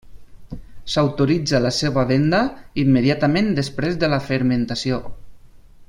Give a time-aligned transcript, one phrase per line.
[0.93, 2.39] S'autoritza la seva venda
[2.85, 5.03] immediatament després de la fermentació.